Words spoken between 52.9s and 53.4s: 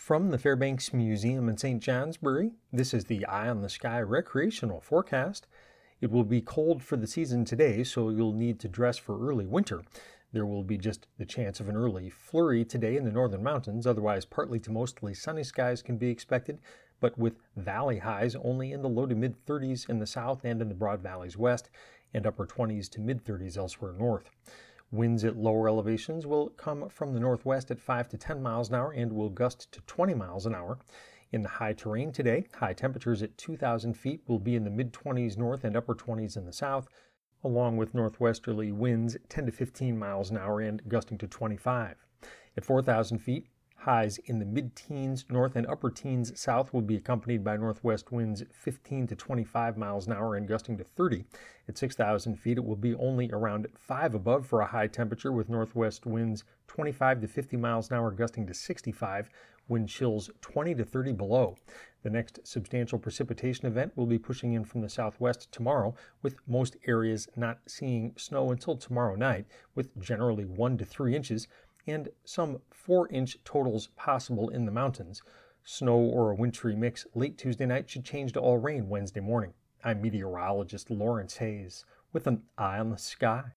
only